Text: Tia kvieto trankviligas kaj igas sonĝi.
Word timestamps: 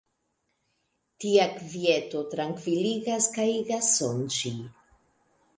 Tia 1.25 1.43
kvieto 1.57 2.23
trankviligas 2.33 3.31
kaj 3.39 3.47
igas 3.61 3.95
sonĝi. 4.01 4.57